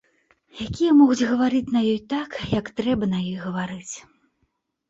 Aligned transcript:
Якія 0.67 0.95
могуць 1.01 1.27
гаварыць 1.31 1.73
на 1.77 1.81
ёй 1.91 1.99
так, 2.13 2.29
як 2.59 2.73
трэба 2.81 3.11
на 3.13 3.19
ёй 3.29 3.37
гаварыць. 3.45 3.95